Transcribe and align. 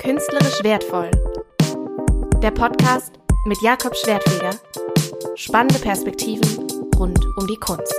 Künstlerisch 0.00 0.64
wertvoll. 0.64 1.10
Der 2.42 2.50
Podcast 2.50 3.20
mit 3.44 3.60
Jakob 3.60 3.94
Schwertfeger. 3.94 4.58
Spannende 5.34 5.78
Perspektiven 5.78 6.66
rund 6.96 7.22
um 7.36 7.46
die 7.46 7.56
Kunst. 7.56 7.94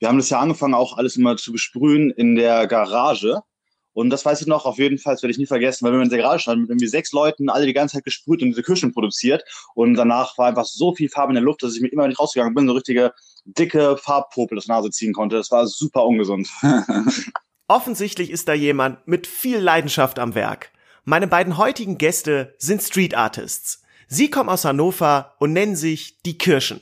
Wir 0.00 0.08
haben 0.08 0.18
das 0.18 0.30
ja 0.30 0.40
angefangen, 0.40 0.74
auch 0.74 0.98
alles 0.98 1.16
immer 1.16 1.36
zu 1.36 1.52
besprühen 1.52 2.10
in 2.10 2.34
der 2.34 2.66
Garage. 2.66 3.40
Und 3.92 4.10
das 4.10 4.24
weiß 4.24 4.40
ich 4.40 4.48
noch, 4.48 4.66
auf 4.66 4.78
jeden 4.78 4.98
Fall, 4.98 5.14
das 5.14 5.22
werde 5.22 5.30
ich 5.30 5.38
nie 5.38 5.46
vergessen, 5.46 5.86
weil 5.86 5.92
wir 5.92 6.02
in 6.02 6.08
der 6.08 6.18
Garage 6.18 6.42
standen 6.42 6.62
mit 6.62 6.70
irgendwie 6.70 6.88
sechs 6.88 7.12
Leuten, 7.12 7.50
alle 7.50 7.66
die 7.66 7.74
ganze 7.74 7.98
Zeit 7.98 8.04
gesprüht 8.04 8.42
und 8.42 8.48
diese 8.48 8.64
Küchen 8.64 8.92
produziert. 8.92 9.44
Und 9.76 9.94
danach 9.94 10.36
war 10.38 10.48
einfach 10.48 10.66
so 10.66 10.92
viel 10.92 11.08
Farbe 11.08 11.30
in 11.30 11.36
der 11.36 11.44
Luft, 11.44 11.62
dass 11.62 11.76
ich 11.76 11.80
mir 11.80 11.88
immer 11.88 12.08
nicht 12.08 12.18
rausgegangen 12.18 12.52
bin, 12.52 12.66
so 12.66 12.72
richtige 12.72 13.12
dicke 13.44 13.96
Farbpopel 13.96 14.58
aus 14.58 14.64
der 14.64 14.74
Nase 14.74 14.90
ziehen 14.90 15.12
konnte. 15.12 15.36
Das 15.36 15.52
war 15.52 15.68
super 15.68 16.04
ungesund. 16.04 16.48
Offensichtlich 17.68 18.30
ist 18.30 18.48
da 18.48 18.54
jemand 18.54 19.06
mit 19.06 19.26
viel 19.26 19.58
Leidenschaft 19.58 20.18
am 20.18 20.34
Werk. 20.34 20.72
Meine 21.04 21.26
beiden 21.26 21.58
heutigen 21.58 21.98
Gäste 21.98 22.54
sind 22.56 22.82
Street 22.82 23.14
Artists. 23.14 23.82
Sie 24.08 24.30
kommen 24.30 24.48
aus 24.48 24.64
Hannover 24.64 25.34
und 25.38 25.52
nennen 25.52 25.76
sich 25.76 26.22
die 26.22 26.38
Kirschen. 26.38 26.80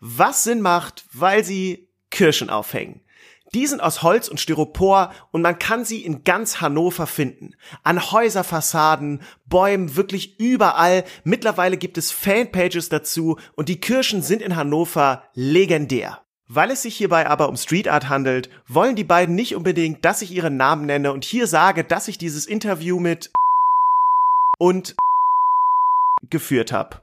Was 0.00 0.44
Sinn 0.44 0.62
macht, 0.62 1.04
weil 1.12 1.44
sie 1.44 1.90
Kirschen 2.10 2.48
aufhängen. 2.48 3.02
Die 3.52 3.66
sind 3.66 3.82
aus 3.82 4.02
Holz 4.02 4.28
und 4.28 4.40
Styropor 4.40 5.12
und 5.30 5.42
man 5.42 5.58
kann 5.58 5.84
sie 5.84 6.02
in 6.02 6.24
ganz 6.24 6.62
Hannover 6.62 7.06
finden. 7.06 7.54
An 7.82 8.10
Häuserfassaden, 8.10 9.22
Bäumen, 9.44 9.94
wirklich 9.94 10.40
überall. 10.40 11.04
Mittlerweile 11.22 11.76
gibt 11.76 11.98
es 11.98 12.10
Fanpages 12.10 12.88
dazu 12.88 13.38
und 13.56 13.68
die 13.68 13.80
Kirschen 13.80 14.22
sind 14.22 14.40
in 14.40 14.56
Hannover 14.56 15.22
legendär. 15.34 16.23
Weil 16.54 16.70
es 16.70 16.82
sich 16.82 16.96
hierbei 16.96 17.28
aber 17.28 17.48
um 17.48 17.56
Street 17.56 17.88
Art 17.88 18.08
handelt, 18.08 18.48
wollen 18.68 18.94
die 18.94 19.02
beiden 19.02 19.34
nicht 19.34 19.56
unbedingt, 19.56 20.04
dass 20.04 20.22
ich 20.22 20.30
ihren 20.30 20.56
Namen 20.56 20.86
nenne 20.86 21.12
und 21.12 21.24
hier 21.24 21.48
sage, 21.48 21.82
dass 21.82 22.06
ich 22.06 22.16
dieses 22.16 22.46
Interview 22.46 23.00
mit 23.00 23.32
und 24.60 24.94
geführt 26.30 26.70
habe. 26.70 27.00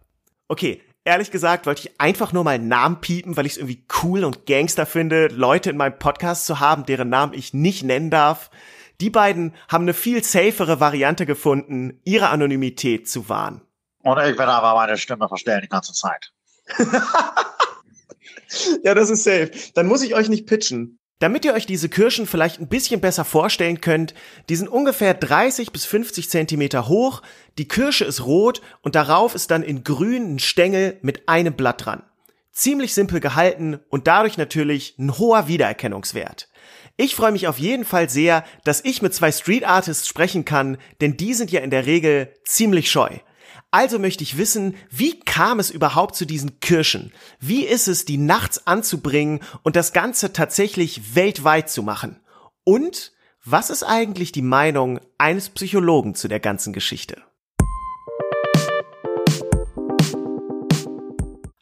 Okay, 0.47 0.81
ehrlich 1.03 1.31
gesagt 1.31 1.66
wollte 1.66 1.81
ich 1.81 1.99
einfach 1.99 2.31
nur 2.31 2.45
meinen 2.45 2.69
Namen 2.69 3.02
piepen, 3.02 3.35
weil 3.35 3.45
ich 3.45 3.53
es 3.53 3.57
irgendwie 3.57 3.83
cool 4.02 4.23
und 4.23 4.45
Gangster 4.45 4.85
finde, 4.85 5.27
Leute 5.27 5.69
in 5.69 5.75
meinem 5.75 5.99
Podcast 5.99 6.45
zu 6.45 6.61
haben, 6.61 6.85
deren 6.85 7.09
Namen 7.09 7.33
ich 7.33 7.53
nicht 7.53 7.83
nennen 7.83 8.09
darf. 8.09 8.52
Die 9.02 9.09
beiden 9.09 9.53
haben 9.67 9.83
eine 9.83 9.94
viel 9.94 10.23
safere 10.23 10.79
Variante 10.79 11.25
gefunden, 11.25 11.99
ihre 12.05 12.29
Anonymität 12.29 13.09
zu 13.09 13.27
wahren. 13.27 13.59
Und 14.03 14.17
ich 14.17 14.38
werde 14.38 14.53
aber 14.53 14.75
meine 14.75 14.97
Stimme 14.97 15.27
verstellen 15.27 15.61
die 15.61 15.67
ganze 15.67 15.91
Zeit. 15.91 16.31
ja, 18.83 18.94
das 18.94 19.09
ist 19.09 19.23
safe. 19.23 19.52
Dann 19.73 19.88
muss 19.88 20.03
ich 20.03 20.16
euch 20.16 20.30
nicht 20.30 20.47
pitchen. 20.47 20.99
Damit 21.19 21.45
ihr 21.45 21.53
euch 21.53 21.67
diese 21.67 21.88
Kirschen 21.88 22.25
vielleicht 22.25 22.59
ein 22.59 22.67
bisschen 22.67 22.99
besser 22.99 23.23
vorstellen 23.23 23.80
könnt, 23.80 24.16
die 24.49 24.55
sind 24.55 24.67
ungefähr 24.67 25.13
30 25.13 25.71
bis 25.71 25.85
50 25.85 26.31
Zentimeter 26.31 26.88
hoch, 26.88 27.22
die 27.59 27.67
Kirsche 27.67 28.05
ist 28.05 28.25
rot 28.25 28.61
und 28.81 28.95
darauf 28.95 29.35
ist 29.35 29.52
dann 29.52 29.61
in 29.61 29.83
grün 29.83 30.35
ein 30.35 30.39
Stängel 30.39 30.97
mit 31.03 31.29
einem 31.29 31.53
Blatt 31.53 31.85
dran. 31.85 32.02
Ziemlich 32.52 32.95
simpel 32.95 33.19
gehalten 33.19 33.79
und 33.89 34.07
dadurch 34.07 34.38
natürlich 34.38 34.95
ein 34.97 35.16
hoher 35.19 35.47
Wiedererkennungswert. 35.47 36.49
Ich 36.97 37.16
freue 37.16 37.31
mich 37.31 37.47
auf 37.47 37.59
jeden 37.59 37.85
Fall 37.85 38.09
sehr, 38.09 38.44
dass 38.63 38.83
ich 38.83 39.03
mit 39.03 39.13
zwei 39.13 39.31
Street 39.31 39.63
Artists 39.63 40.07
sprechen 40.07 40.44
kann, 40.44 40.77
denn 41.02 41.17
die 41.17 41.35
sind 41.35 41.52
ja 41.52 41.61
in 41.61 41.69
der 41.69 41.85
Regel 41.85 42.33
ziemlich 42.45 42.89
scheu. 42.89 43.09
Also 43.73 44.00
möchte 44.00 44.22
ich 44.22 44.38
wissen, 44.38 44.75
wie 44.89 45.17
kam 45.17 45.58
es 45.59 45.69
überhaupt 45.69 46.17
zu 46.17 46.25
diesen 46.25 46.59
Kirschen? 46.59 47.14
Wie 47.39 47.64
ist 47.64 47.88
es, 47.88 48.03
die 48.03 48.17
nachts 48.17 48.67
anzubringen 48.67 49.39
und 49.63 49.78
das 49.78 49.94
Ganze 49.94 50.33
tatsächlich 50.33 51.16
weltweit 51.16 51.69
zu 51.69 51.81
machen? 51.81 52.19
Und 52.66 53.13
was 53.45 53.69
ist 53.69 53.83
eigentlich 53.83 54.33
die 54.33 54.41
Meinung 54.41 55.00
eines 55.17 55.47
Psychologen 55.47 56.16
zu 56.16 56.28
der 56.28 56.41
ganzen 56.41 56.73
Geschichte? 56.73 57.22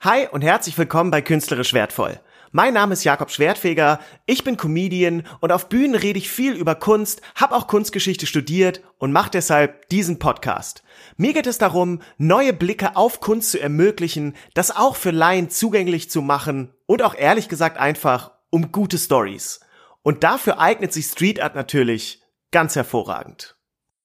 Hi 0.02 0.28
und 0.32 0.42
herzlich 0.42 0.76
willkommen 0.80 1.12
bei 1.12 1.22
Künstlerisch 1.22 1.74
Wertvoll. 1.74 2.20
Mein 2.52 2.74
Name 2.74 2.94
ist 2.94 3.04
Jakob 3.04 3.30
Schwertfeger, 3.30 4.00
ich 4.26 4.44
bin 4.44 4.58
Comedian 4.58 5.24
und 5.40 5.52
auf 5.52 5.70
Bühnen 5.70 5.94
rede 5.94 6.18
ich 6.18 6.32
viel 6.32 6.54
über 6.54 6.74
Kunst, 6.74 7.22
habe 7.36 7.56
auch 7.56 7.68
Kunstgeschichte 7.68 8.26
studiert 8.26 8.82
und 8.98 9.12
mache 9.12 9.30
deshalb 9.30 9.88
diesen 9.90 10.18
Podcast. 10.18 10.82
Mir 11.16 11.34
geht 11.34 11.46
es 11.46 11.60
darum, 11.60 12.02
neue 12.18 12.54
Blicke 12.54 12.96
auf 12.96 13.20
Kunst 13.20 13.52
zu 13.52 13.62
ermöglichen, 13.62 14.36
das 14.56 14.76
auch 14.76 14.96
für 14.96 15.12
Laien 15.12 15.52
zugänglich 15.52 16.10
zu 16.10 16.24
machen 16.24 16.74
und 16.88 17.04
auch 17.04 17.14
ehrlich 17.14 17.50
gesagt 17.50 17.78
einfach 17.78 18.32
um 18.50 18.72
gute 18.72 18.98
Stories. 18.98 19.60
Und 20.02 20.24
dafür 20.24 20.60
eignet 20.60 20.92
sich 20.92 21.06
Street 21.06 21.40
Art 21.40 21.54
natürlich 21.54 22.24
ganz 22.50 22.76
hervorragend. 22.76 23.58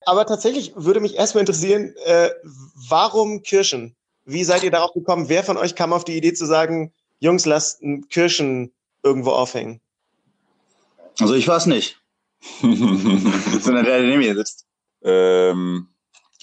Aber 0.04 0.27
tatsächlich 0.27 0.75
würde 0.77 1.00
mich 1.00 1.15
erstmal 1.15 1.41
interessieren, 1.41 1.94
äh, 2.04 2.28
warum 2.91 3.43
Kirschen? 3.43 3.97
Wie 4.27 4.44
seid 4.44 4.65
ihr 4.65 4.71
darauf 4.71 4.93
gekommen? 4.93 5.31
Wer 5.31 5.44
von 5.44 5.56
euch 5.56 5.75
kam 5.75 5.94
auf 5.94 6.04
die 6.04 6.16
Idee 6.19 6.34
zu 6.34 6.44
sagen, 6.44 6.93
Jungs, 7.21 7.47
lasst 7.47 7.83
Kirschen 8.11 8.73
irgendwo 9.03 9.31
aufhängen? 9.31 9.81
Also 11.21 11.35
ich 11.35 11.49
war 11.49 11.57
es 11.57 11.67
nicht. 11.67 12.01
Sondern 12.61 13.85
der, 13.85 14.01
der 14.01 14.09
neben 14.09 14.19
mir 14.19 14.35
sitzt. 14.35 14.67
Ähm, 15.03 15.89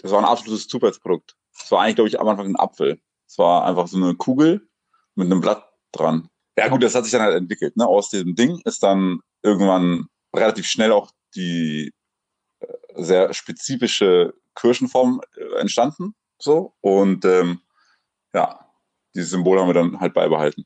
das 0.01 0.11
war 0.11 0.19
ein 0.19 0.25
absolutes 0.25 0.67
Zufallsprodukt. 0.67 1.35
Es 1.53 1.71
war 1.71 1.81
eigentlich, 1.81 1.95
glaube 1.95 2.07
ich, 2.07 2.19
am 2.19 2.27
Anfang 2.27 2.47
ein 2.47 2.59
Apfel. 2.59 2.99
Es 3.27 3.37
war 3.37 3.65
einfach 3.65 3.87
so 3.87 3.97
eine 3.97 4.15
Kugel 4.15 4.67
mit 5.15 5.25
einem 5.25 5.41
Blatt 5.41 5.65
dran. 5.91 6.29
Ja 6.57 6.67
gut, 6.67 6.83
das 6.83 6.95
hat 6.95 7.03
sich 7.03 7.11
dann 7.11 7.21
halt 7.21 7.35
entwickelt. 7.35 7.77
Ne? 7.77 7.85
Aus 7.85 8.09
dem 8.09 8.35
Ding 8.35 8.61
ist 8.65 8.83
dann 8.83 9.19
irgendwann 9.41 10.07
relativ 10.35 10.67
schnell 10.67 10.91
auch 10.91 11.11
die 11.35 11.93
äh, 12.59 12.67
sehr 12.95 13.33
spezifische 13.33 14.33
Kirschenform 14.55 15.21
äh, 15.35 15.59
entstanden. 15.59 16.15
So. 16.39 16.73
Und 16.81 17.25
ähm, 17.25 17.61
ja, 18.33 18.70
dieses 19.15 19.31
Symbol 19.31 19.59
haben 19.59 19.67
wir 19.67 19.73
dann 19.73 19.99
halt 19.99 20.13
beibehalten. 20.13 20.65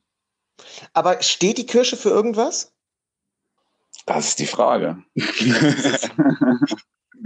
Aber 0.92 1.22
steht 1.22 1.58
die 1.58 1.66
Kirsche 1.66 1.96
für 1.96 2.10
irgendwas? 2.10 2.72
Das 4.06 4.28
ist 4.28 4.38
die 4.38 4.46
Frage. 4.46 5.02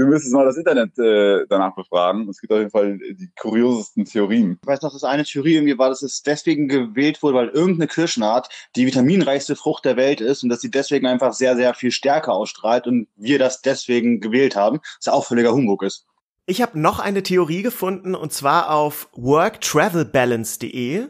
du 0.00 0.06
müsstest 0.06 0.32
mal 0.32 0.46
das 0.46 0.56
Internet 0.56 0.98
äh, 0.98 1.44
danach 1.48 1.74
befragen. 1.74 2.28
Es 2.28 2.40
gibt 2.40 2.52
auf 2.52 2.58
jeden 2.58 2.70
Fall 2.70 2.98
die 2.98 3.30
kuriosesten 3.38 4.04
Theorien. 4.04 4.58
Ich 4.62 4.66
weiß 4.66 4.82
noch, 4.82 4.92
dass 4.92 5.04
eine 5.04 5.24
Theorie 5.24 5.54
irgendwie 5.56 5.78
war, 5.78 5.90
dass 5.90 6.02
es 6.02 6.22
deswegen 6.22 6.68
gewählt 6.68 7.22
wurde, 7.22 7.36
weil 7.36 7.48
irgendeine 7.48 7.88
Kirschenart 7.88 8.48
die 8.76 8.86
vitaminreichste 8.86 9.56
Frucht 9.56 9.84
der 9.84 9.96
Welt 9.96 10.20
ist 10.20 10.42
und 10.42 10.48
dass 10.48 10.60
sie 10.60 10.70
deswegen 10.70 11.06
einfach 11.06 11.32
sehr, 11.32 11.56
sehr 11.56 11.74
viel 11.74 11.90
Stärke 11.90 12.32
ausstrahlt 12.32 12.86
und 12.86 13.08
wir 13.16 13.38
das 13.38 13.62
deswegen 13.62 14.20
gewählt 14.20 14.56
haben, 14.56 14.80
was 14.98 15.12
auch 15.12 15.26
völliger 15.26 15.52
Humbug 15.52 15.82
ist. 15.82 16.06
Ich 16.46 16.62
habe 16.62 16.80
noch 16.80 16.98
eine 16.98 17.22
Theorie 17.22 17.62
gefunden 17.62 18.14
und 18.14 18.32
zwar 18.32 18.70
auf 18.70 19.08
worktravelbalance.de. 19.12 21.06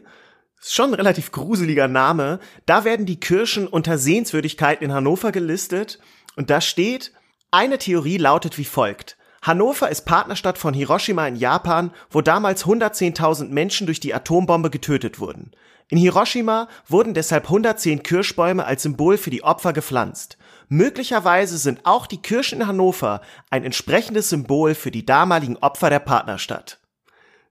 Ist 0.59 0.75
schon 0.75 0.91
ein 0.91 0.95
relativ 0.95 1.31
gruseliger 1.31 1.87
Name. 1.87 2.39
Da 2.65 2.83
werden 2.83 3.05
die 3.05 3.19
Kirschen 3.19 3.67
unter 3.67 3.97
Sehenswürdigkeiten 3.97 4.85
in 4.85 4.93
Hannover 4.93 5.31
gelistet 5.31 5.99
und 6.35 6.49
da 6.49 6.61
steht, 6.61 7.11
eine 7.49 7.77
Theorie 7.77 8.17
lautet 8.17 8.57
wie 8.57 8.65
folgt. 8.65 9.17
Hannover 9.41 9.89
ist 9.89 10.05
Partnerstadt 10.05 10.59
von 10.59 10.73
Hiroshima 10.73 11.27
in 11.27 11.35
Japan, 11.35 11.91
wo 12.11 12.21
damals 12.21 12.63
110.000 12.65 13.49
Menschen 13.49 13.87
durch 13.87 13.99
die 13.99 14.13
Atombombe 14.13 14.69
getötet 14.69 15.19
wurden. 15.19 15.51
In 15.89 15.97
Hiroshima 15.97 16.69
wurden 16.87 17.15
deshalb 17.15 17.45
110 17.45 18.03
Kirschbäume 18.03 18.63
als 18.65 18.83
Symbol 18.83 19.17
für 19.17 19.31
die 19.31 19.43
Opfer 19.43 19.73
gepflanzt. 19.73 20.37
Möglicherweise 20.73 21.57
sind 21.57 21.81
auch 21.85 22.07
die 22.07 22.21
Kirschen 22.21 22.61
in 22.61 22.67
Hannover 22.67 23.19
ein 23.49 23.65
entsprechendes 23.65 24.29
Symbol 24.29 24.73
für 24.73 24.89
die 24.89 25.05
damaligen 25.05 25.57
Opfer 25.57 25.89
der 25.89 25.99
Partnerstadt. 25.99 26.79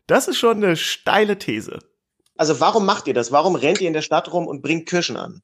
Das 0.07 0.27
ist 0.27 0.39
schon 0.39 0.57
eine 0.57 0.75
steile 0.75 1.37
These. 1.37 1.81
Also 2.39 2.61
warum 2.61 2.87
macht 2.87 3.09
ihr 3.09 3.13
das? 3.13 3.31
Warum 3.31 3.57
rennt 3.57 3.83
ihr 3.83 3.89
in 3.89 3.93
der 3.93 4.01
Stadt 4.01 4.33
rum 4.33 4.47
und 4.47 4.63
bringt 4.63 4.89
Kirschen 4.89 5.19
an? 5.19 5.43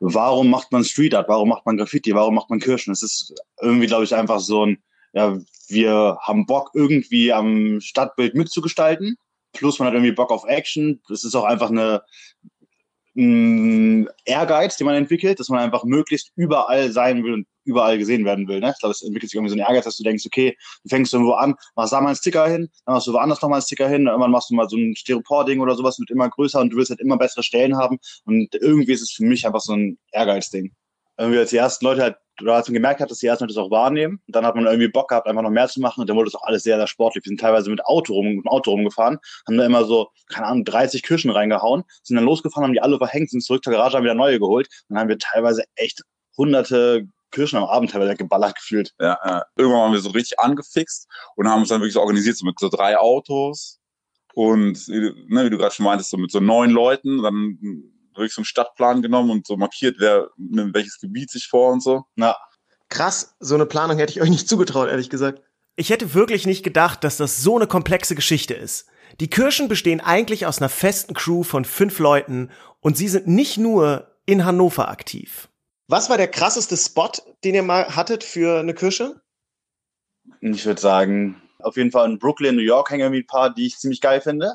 Warum 0.00 0.50
macht 0.50 0.70
man 0.70 0.84
Street 0.84 1.14
Art? 1.14 1.30
Warum 1.30 1.48
macht 1.48 1.64
man 1.64 1.78
Graffiti? 1.78 2.14
Warum 2.14 2.34
macht 2.34 2.50
man 2.50 2.60
Kirschen? 2.60 2.92
Es 2.92 3.02
ist 3.02 3.32
irgendwie, 3.62 3.86
glaube 3.86 4.04
ich, 4.04 4.14
einfach 4.14 4.40
so 4.40 4.66
ein, 4.66 4.82
ja, 5.14 5.38
wir 5.68 6.18
haben 6.20 6.44
Bock 6.44 6.72
irgendwie 6.74 7.32
am 7.32 7.80
Stadtbild 7.80 8.34
mitzugestalten. 8.34 9.16
Plus 9.54 9.78
man 9.78 9.88
hat 9.88 9.94
irgendwie 9.94 10.12
Bock 10.12 10.30
auf 10.30 10.44
Action. 10.44 11.00
Das 11.08 11.24
ist 11.24 11.34
auch 11.34 11.44
einfach 11.44 11.70
eine, 11.70 12.02
ein 13.18 14.08
Ehrgeiz, 14.24 14.76
den 14.76 14.86
man 14.86 14.94
entwickelt, 14.94 15.40
dass 15.40 15.48
man 15.48 15.60
einfach 15.60 15.84
möglichst 15.84 16.30
überall 16.36 16.92
sein 16.92 17.24
will 17.24 17.32
und 17.32 17.46
überall 17.64 17.98
gesehen 17.98 18.24
werden 18.24 18.48
will. 18.48 18.60
Ne? 18.60 18.72
Ich 18.72 18.78
glaube, 18.78 18.92
es 18.92 19.02
entwickelt 19.02 19.30
sich 19.30 19.36
irgendwie 19.36 19.50
so 19.50 19.56
ein 19.56 19.66
Ehrgeiz, 19.66 19.84
dass 19.84 19.96
du 19.96 20.04
denkst, 20.04 20.24
okay, 20.24 20.56
du 20.84 20.88
fängst 20.88 21.12
irgendwo 21.12 21.32
an, 21.32 21.54
machst 21.76 21.92
da 21.92 22.00
mal 22.00 22.08
einen 22.08 22.16
Sticker 22.16 22.48
hin, 22.48 22.70
dann 22.86 22.94
machst 22.94 23.06
du 23.08 23.12
woanders 23.12 23.42
nochmal 23.42 23.58
einen 23.58 23.66
Sticker 23.66 23.88
hin, 23.88 24.04
dann 24.04 24.12
irgendwann 24.12 24.30
machst 24.30 24.50
du 24.50 24.54
mal 24.54 24.68
so 24.68 24.76
ein 24.76 24.96
Styropor-Ding 24.96 25.60
oder 25.60 25.74
sowas, 25.74 25.98
wird 25.98 26.10
immer 26.10 26.30
größer 26.30 26.60
und 26.60 26.70
du 26.70 26.76
willst 26.76 26.90
halt 26.90 27.00
immer 27.00 27.18
bessere 27.18 27.42
Stellen 27.42 27.76
haben. 27.76 27.98
Und 28.24 28.54
irgendwie 28.54 28.92
ist 28.92 29.02
es 29.02 29.10
für 29.10 29.24
mich 29.24 29.46
einfach 29.46 29.60
so 29.60 29.74
ein 29.74 29.98
Ehrgeiz-Ding. 30.12 30.72
Irgendwie 31.18 31.38
als 31.38 31.50
die 31.50 31.56
ersten 31.56 31.84
Leute 31.84 32.02
halt 32.02 32.16
oder 32.40 32.54
als 32.54 32.68
man 32.68 32.74
gemerkt 32.74 33.00
hat, 33.00 33.10
dass 33.10 33.18
die 33.18 33.26
ersten 33.26 33.44
Leute 33.44 33.54
das 33.54 33.64
auch 33.64 33.70
wahrnehmen. 33.70 34.20
Und 34.26 34.36
dann 34.36 34.46
hat 34.46 34.54
man 34.54 34.66
irgendwie 34.66 34.88
Bock 34.88 35.08
gehabt, 35.08 35.26
einfach 35.26 35.42
noch 35.42 35.50
mehr 35.50 35.68
zu 35.68 35.80
machen. 35.80 36.00
Und 36.00 36.08
dann 36.08 36.16
wurde 36.16 36.28
es 36.28 36.34
auch 36.34 36.44
alles 36.44 36.62
sehr, 36.62 36.76
sehr 36.76 36.86
sportlich. 36.86 37.24
Wir 37.24 37.30
sind 37.30 37.40
teilweise 37.40 37.70
mit 37.70 37.84
Auto 37.84 38.14
rum, 38.14 38.26
mit 38.26 38.44
dem 38.44 38.48
Auto 38.48 38.70
rumgefahren, 38.70 39.18
haben 39.46 39.58
da 39.58 39.66
immer 39.66 39.84
so, 39.84 40.08
keine 40.28 40.46
Ahnung, 40.46 40.64
30 40.64 41.02
Kirschen 41.02 41.30
reingehauen, 41.30 41.82
sind 42.02 42.16
dann 42.16 42.24
losgefahren, 42.24 42.64
haben 42.64 42.72
die 42.72 42.82
alle 42.82 42.98
verhängt, 42.98 43.30
sind 43.30 43.42
zurück 43.42 43.64
zur 43.64 43.72
Garage, 43.72 43.96
haben 43.96 44.04
wieder 44.04 44.14
neue 44.14 44.38
geholt. 44.38 44.68
Und 44.88 44.94
dann 44.94 45.00
haben 45.00 45.08
wir 45.08 45.18
teilweise 45.18 45.64
echt 45.74 46.02
hunderte 46.36 47.08
Kirschen 47.30 47.58
am 47.58 47.64
Abend 47.64 47.90
teilweise 47.90 48.14
geballert 48.14 48.54
gefühlt. 48.54 48.94
Ja, 49.00 49.18
ja. 49.24 49.44
Irgendwann 49.56 49.80
waren 49.80 49.92
wir 49.92 50.00
so 50.00 50.10
richtig 50.10 50.38
angefixt 50.38 51.08
und 51.36 51.48
haben 51.48 51.60
uns 51.60 51.68
dann 51.68 51.80
wirklich 51.80 51.94
so 51.94 52.00
organisiert, 52.00 52.36
so 52.36 52.46
mit 52.46 52.58
so 52.58 52.68
drei 52.68 52.96
Autos 52.96 53.80
und 54.34 54.88
ne, 54.88 55.44
wie 55.44 55.50
du 55.50 55.58
gerade 55.58 55.74
schon 55.74 55.84
meintest, 55.84 56.10
so 56.10 56.16
mit 56.16 56.30
so 56.30 56.40
neun 56.40 56.70
Leuten, 56.70 57.22
dann 57.22 57.58
wirklich 58.18 58.34
so 58.34 58.40
einen 58.40 58.46
Stadtplan 58.46 59.02
genommen 59.02 59.30
und 59.30 59.46
so 59.46 59.56
markiert, 59.56 59.96
wer 59.98 60.28
in 60.36 60.74
welches 60.74 60.98
Gebiet 60.98 61.30
sich 61.30 61.48
vor 61.48 61.72
und 61.72 61.82
so. 61.82 62.04
Na, 62.14 62.36
Krass, 62.88 63.36
so 63.38 63.54
eine 63.54 63.66
Planung 63.66 63.98
hätte 63.98 64.12
ich 64.12 64.20
euch 64.22 64.30
nicht 64.30 64.48
zugetraut, 64.48 64.88
ehrlich 64.88 65.10
gesagt. 65.10 65.42
Ich 65.76 65.90
hätte 65.90 66.14
wirklich 66.14 66.46
nicht 66.46 66.64
gedacht, 66.64 67.04
dass 67.04 67.18
das 67.18 67.42
so 67.42 67.56
eine 67.56 67.66
komplexe 67.66 68.14
Geschichte 68.14 68.54
ist. 68.54 68.86
Die 69.20 69.28
Kirschen 69.28 69.68
bestehen 69.68 70.00
eigentlich 70.00 70.46
aus 70.46 70.58
einer 70.58 70.68
festen 70.68 71.14
Crew 71.14 71.42
von 71.42 71.64
fünf 71.64 71.98
Leuten 71.98 72.50
und 72.80 72.96
sie 72.96 73.08
sind 73.08 73.26
nicht 73.26 73.58
nur 73.58 74.16
in 74.26 74.44
Hannover 74.44 74.88
aktiv. 74.88 75.48
Was 75.86 76.10
war 76.10 76.16
der 76.16 76.28
krasseste 76.28 76.76
Spot, 76.76 77.12
den 77.44 77.54
ihr 77.54 77.62
mal 77.62 77.94
hattet 77.94 78.24
für 78.24 78.60
eine 78.60 78.74
Kirsche? 78.74 79.20
ich 80.40 80.66
würde 80.66 80.80
sagen, 80.80 81.40
auf 81.58 81.76
jeden 81.76 81.90
Fall 81.90 82.10
in 82.10 82.18
Brooklyn, 82.18 82.54
New 82.54 82.62
York 82.62 82.90
hängen 82.90 83.02
irgendwie 83.02 83.22
ein 83.22 83.26
paar, 83.26 83.52
die 83.52 83.66
ich 83.66 83.78
ziemlich 83.78 84.00
geil 84.00 84.20
finde. 84.20 84.54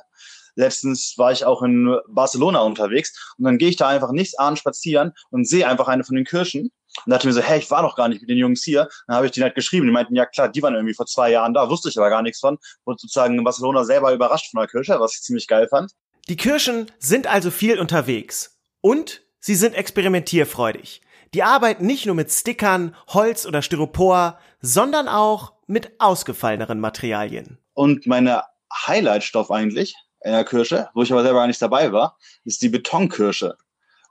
Letztens 0.55 1.15
war 1.17 1.31
ich 1.31 1.45
auch 1.45 1.61
in 1.63 1.97
Barcelona 2.07 2.59
unterwegs 2.61 3.35
und 3.37 3.45
dann 3.45 3.57
gehe 3.57 3.69
ich 3.69 3.75
da 3.75 3.87
einfach 3.87 4.11
nichts 4.11 4.37
an 4.37 4.55
spazieren 4.57 5.13
und 5.31 5.47
sehe 5.47 5.67
einfach 5.67 5.87
eine 5.87 6.03
von 6.03 6.15
den 6.15 6.25
Kirschen 6.25 6.71
und 7.05 7.09
dachte 7.09 7.27
mir 7.27 7.33
so, 7.33 7.41
hey, 7.41 7.59
ich 7.59 7.71
war 7.71 7.81
doch 7.81 7.95
gar 7.95 8.07
nicht 8.07 8.21
mit 8.21 8.29
den 8.29 8.37
Jungs 8.37 8.63
hier. 8.63 8.87
Dann 9.07 9.15
habe 9.15 9.25
ich 9.25 9.31
denen 9.31 9.45
halt 9.45 9.55
geschrieben. 9.55 9.87
Die 9.87 9.91
meinten, 9.91 10.15
ja 10.15 10.25
klar, 10.25 10.49
die 10.49 10.61
waren 10.61 10.75
irgendwie 10.75 10.93
vor 10.93 11.05
zwei 11.05 11.31
Jahren 11.31 11.53
da, 11.53 11.69
wusste 11.69 11.89
ich 11.89 11.97
aber 11.97 12.09
gar 12.09 12.21
nichts 12.21 12.39
von. 12.39 12.57
Wurde 12.85 12.99
sozusagen 12.99 13.37
in 13.37 13.43
Barcelona 13.43 13.83
selber 13.83 14.13
überrascht 14.13 14.51
von 14.51 14.59
der 14.59 14.67
Kirsche, 14.67 14.99
was 14.99 15.15
ich 15.15 15.21
ziemlich 15.21 15.47
geil 15.47 15.67
fand. 15.67 15.91
Die 16.29 16.37
Kirschen 16.37 16.91
sind 16.99 17.27
also 17.27 17.51
viel 17.51 17.79
unterwegs. 17.79 18.59
Und 18.79 19.21
sie 19.39 19.55
sind 19.55 19.73
experimentierfreudig. 19.73 21.01
Die 21.33 21.43
arbeiten 21.43 21.85
nicht 21.85 22.05
nur 22.05 22.15
mit 22.15 22.31
Stickern, 22.31 22.95
Holz 23.07 23.45
oder 23.45 23.61
Styropor, 23.61 24.37
sondern 24.61 25.07
auch 25.07 25.53
mit 25.65 25.99
ausgefalleneren 25.99 26.79
Materialien. 26.79 27.57
Und 27.73 28.05
meine 28.05 28.43
Highlightstoff 28.85 29.49
eigentlich 29.49 29.95
in 30.23 30.31
der 30.31 30.45
Kirsche, 30.45 30.89
wo 30.93 31.03
ich 31.03 31.11
aber 31.11 31.23
selber 31.23 31.39
gar 31.39 31.47
nicht 31.47 31.61
dabei 31.61 31.91
war, 31.91 32.17
ist 32.45 32.61
die 32.61 32.69
Betonkirsche. 32.69 33.57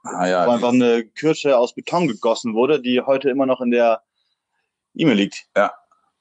Ah 0.03 0.27
ja. 0.27 0.45
Wo 0.45 0.51
einfach 0.51 0.73
eine 0.73 1.05
Kirsche 1.05 1.57
aus 1.57 1.73
Beton 1.73 2.07
gegossen 2.07 2.53
wurde, 2.53 2.81
die 2.81 3.01
heute 3.01 3.29
immer 3.29 3.45
noch 3.45 3.61
in 3.61 3.71
der 3.71 4.03
E-Mail 4.95 5.15
liegt. 5.15 5.45
Ja. 5.55 5.73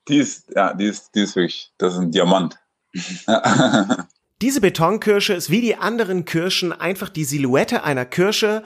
Die 0.09 0.19
ist, 0.19 0.51
ja, 0.55 0.75
die 0.75 0.87
ist, 0.87 1.15
die 1.15 1.23
ist 1.23 1.37
wirklich, 1.37 1.73
das 1.79 1.95
ist 1.95 2.01
ein 2.01 2.11
Diamant. 2.11 2.59
Diese 4.43 4.61
Betonkirsche 4.61 5.35
ist 5.35 5.51
wie 5.51 5.61
die 5.61 5.77
anderen 5.77 6.25
Kirschen 6.25 6.73
einfach 6.73 7.09
die 7.09 7.25
Silhouette 7.25 7.85
einer 7.85 8.05
Kirsche, 8.05 8.65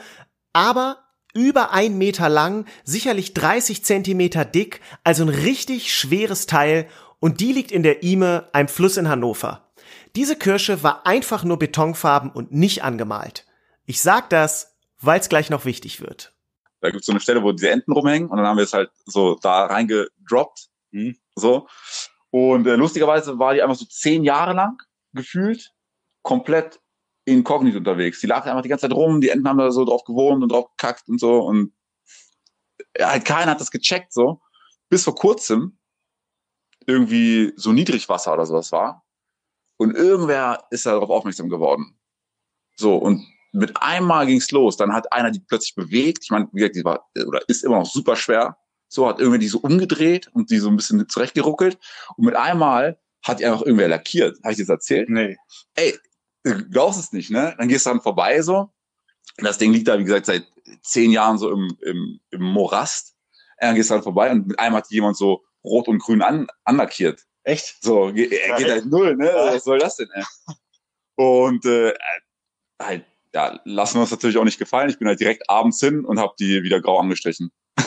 aber 0.51 0.97
über 1.35 1.71
ein 1.71 1.99
Meter 1.99 2.29
lang, 2.29 2.65
sicherlich 2.83 3.35
30 3.35 3.85
Zentimeter 3.85 4.43
dick, 4.43 4.81
also 5.03 5.23
ein 5.23 5.29
richtig 5.29 5.93
schweres 5.93 6.47
Teil 6.47 6.87
und 7.19 7.39
die 7.41 7.53
liegt 7.53 7.71
in 7.71 7.83
der 7.83 8.01
Ime, 8.01 8.49
einem 8.53 8.67
Fluss 8.67 8.97
in 8.97 9.07
Hannover. 9.07 9.66
Diese 10.17 10.35
Kirsche 10.35 10.81
war 10.81 11.05
einfach 11.05 11.43
nur 11.43 11.59
betonfarben 11.59 12.31
und 12.31 12.51
nicht 12.51 12.83
angemalt. 12.83 13.45
Ich 13.85 14.01
sag 14.01 14.31
das, 14.31 14.75
weil 14.99 15.19
es 15.19 15.29
gleich 15.29 15.51
noch 15.51 15.63
wichtig 15.63 16.01
wird. 16.01 16.33
Da 16.81 16.89
gibt's 16.89 17.05
so 17.05 17.11
eine 17.11 17.19
Stelle, 17.19 17.43
wo 17.43 17.51
diese 17.51 17.69
Enten 17.69 17.91
rumhängen 17.91 18.27
und 18.27 18.37
dann 18.37 18.47
haben 18.47 18.57
wir 18.57 18.63
es 18.63 18.73
halt 18.73 18.89
so 19.05 19.35
da 19.35 19.67
reingedroppt. 19.67 20.69
Mhm. 20.89 21.19
So. 21.35 21.67
Und 22.31 22.65
äh, 22.65 22.77
lustigerweise 22.77 23.37
war 23.37 23.53
die 23.53 23.61
einfach 23.61 23.75
so 23.75 23.85
zehn 23.85 24.23
Jahre 24.23 24.53
lang 24.53 24.81
gefühlt 25.13 25.71
komplett 26.23 26.81
inkognito 27.25 27.77
unterwegs. 27.77 28.19
Die 28.19 28.25
lag 28.25 28.47
einfach 28.47 28.63
die 28.63 28.69
ganze 28.69 28.89
Zeit 28.89 28.97
rum, 28.97 29.21
die 29.21 29.29
Enten 29.29 29.47
haben 29.47 29.59
da 29.59 29.69
so 29.69 29.85
drauf 29.85 30.03
gewohnt 30.03 30.41
und 30.41 30.51
drauf 30.51 30.65
gekackt 30.75 31.07
und 31.09 31.19
so 31.19 31.41
und 31.41 31.73
ja, 32.97 33.11
halt 33.11 33.23
keiner 33.23 33.51
hat 33.51 33.61
das 33.61 33.69
gecheckt 33.69 34.13
so. 34.13 34.41
Bis 34.89 35.03
vor 35.03 35.13
kurzem 35.13 35.77
irgendwie 36.87 37.53
so 37.55 37.71
Niedrigwasser 37.71 38.33
oder 38.33 38.47
sowas 38.47 38.71
war. 38.71 39.03
Und 39.77 39.95
irgendwer 39.95 40.65
ist 40.71 40.85
da 40.85 40.91
darauf 40.91 41.09
aufmerksam 41.09 41.49
geworden. 41.49 41.97
So, 42.75 42.95
und 42.95 43.25
mit 43.51 43.81
einmal 43.81 44.25
ging's 44.27 44.51
los. 44.51 44.77
Dann 44.77 44.93
hat 44.93 45.11
einer 45.13 45.31
die 45.31 45.39
plötzlich 45.39 45.75
bewegt. 45.75 46.23
Ich 46.23 46.29
meine, 46.29 46.47
wie 46.51 46.59
gesagt, 46.59 46.75
die 46.75 46.85
war 46.85 47.09
oder 47.25 47.41
ist 47.47 47.63
immer 47.63 47.79
noch 47.79 47.85
super 47.85 48.15
schwer. 48.15 48.57
So 48.87 49.07
hat 49.07 49.19
irgendwer 49.19 49.39
die 49.39 49.47
so 49.47 49.59
umgedreht 49.59 50.27
und 50.33 50.49
die 50.49 50.59
so 50.59 50.69
ein 50.69 50.77
bisschen 50.77 51.07
zurechtgeruckelt. 51.09 51.77
Und 52.15 52.25
mit 52.25 52.35
einmal 52.35 52.99
hat 53.23 53.39
die 53.39 53.45
einfach 53.45 53.61
irgendwer 53.61 53.87
lackiert. 53.87 54.37
Habe 54.43 54.53
ich 54.53 54.59
das 54.59 54.69
erzählt? 54.69 55.09
Nee. 55.09 55.37
Ey, 55.75 55.97
du 56.43 56.69
glaubst 56.69 56.99
es 56.99 57.11
nicht, 57.11 57.29
ne? 57.29 57.55
Dann 57.57 57.67
gehst 57.67 57.85
du 57.85 57.89
dann 57.89 58.01
vorbei 58.01 58.41
so. 58.41 58.71
Das 59.37 59.57
Ding 59.57 59.73
liegt 59.73 59.87
da, 59.87 59.99
wie 59.99 60.03
gesagt, 60.03 60.25
seit 60.25 60.45
zehn 60.81 61.11
Jahren 61.11 61.37
so 61.37 61.51
im, 61.51 61.77
im, 61.81 62.19
im 62.31 62.41
Morast. 62.41 63.15
Dann 63.59 63.75
gehst 63.75 63.89
du 63.89 63.95
dann 63.95 64.03
vorbei 64.03 64.31
und 64.31 64.47
mit 64.47 64.59
einmal 64.59 64.81
hat 64.81 64.91
jemand 64.91 65.17
so 65.17 65.43
rot 65.63 65.87
und 65.87 65.99
grün 65.99 66.21
an, 66.21 66.47
anlackiert. 66.63 67.25
Echt? 67.47 67.81
So, 67.81 68.09
er 68.09 68.11
geht 68.13 68.69
halt 68.69 68.87
null, 68.87 69.15
ne? 69.15 69.31
Was 69.33 69.63
soll 69.63 69.79
das 69.79 69.95
denn, 69.95 70.09
ey? 70.13 70.23
Und 71.15 71.65
äh, 71.65 71.93
halt, 72.81 73.05
ja, 73.33 73.57
lassen 73.63 73.95
wir 73.95 74.01
uns 74.01 74.11
natürlich 74.11 74.37
auch 74.37 74.43
nicht 74.43 74.59
gefallen. 74.59 74.89
Ich 74.89 74.99
bin 74.99 75.07
halt 75.07 75.21
direkt 75.21 75.49
abends 75.49 75.79
hin 75.79 76.03
und 76.03 76.19
habe 76.19 76.33
die 76.37 76.63
wieder 76.63 76.81
grau 76.81 76.99
angestrichen. 76.99 77.49